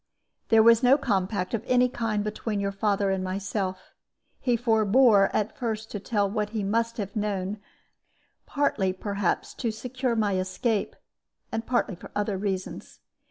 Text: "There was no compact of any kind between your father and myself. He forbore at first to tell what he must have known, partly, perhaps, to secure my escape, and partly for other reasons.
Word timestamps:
"There 0.49 0.63
was 0.63 0.81
no 0.81 0.97
compact 0.97 1.53
of 1.53 1.63
any 1.67 1.87
kind 1.87 2.23
between 2.23 2.59
your 2.59 2.71
father 2.71 3.11
and 3.11 3.23
myself. 3.23 3.93
He 4.39 4.57
forbore 4.57 5.29
at 5.31 5.55
first 5.55 5.91
to 5.91 5.99
tell 5.99 6.27
what 6.27 6.49
he 6.49 6.63
must 6.63 6.97
have 6.97 7.15
known, 7.15 7.59
partly, 8.47 8.93
perhaps, 8.93 9.53
to 9.53 9.69
secure 9.69 10.15
my 10.15 10.37
escape, 10.37 10.95
and 11.51 11.67
partly 11.67 11.93
for 11.93 12.09
other 12.15 12.35
reasons. 12.39 12.99